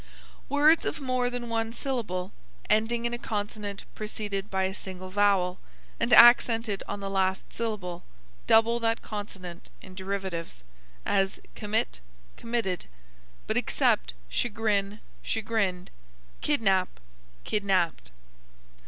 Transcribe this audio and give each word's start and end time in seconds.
Words 0.49 0.83
of 0.83 0.99
more 0.99 1.29
than 1.29 1.47
one 1.47 1.71
syllable, 1.71 2.31
ending 2.71 3.05
in 3.05 3.13
a 3.13 3.19
consonant 3.19 3.83
preceded 3.93 4.49
by 4.49 4.63
a 4.63 4.73
single 4.73 5.11
vowel, 5.11 5.59
and 5.99 6.11
accented 6.11 6.81
on 6.87 7.01
the 7.01 7.07
last 7.07 7.53
syllable, 7.53 8.03
double 8.47 8.79
that 8.79 9.03
consonant 9.03 9.69
in 9.79 9.93
derivatives; 9.93 10.63
as 11.05 11.39
commit, 11.53 11.99
committed; 12.35 12.87
but 13.45 13.57
except 13.57 14.15
chagrin, 14.27 15.01
chagrined; 15.21 15.91
kidnap, 16.41 16.99
kidnaped. 17.43 18.09